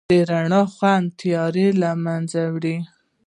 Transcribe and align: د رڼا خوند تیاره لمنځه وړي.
د 0.09 0.11
رڼا 0.29 0.61
خوند 0.73 1.05
تیاره 1.19 1.65
لمنځه 1.81 2.43
وړي. 2.53 2.77